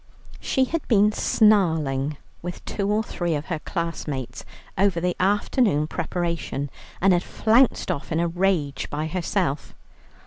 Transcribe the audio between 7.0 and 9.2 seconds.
had flounced off in a rage by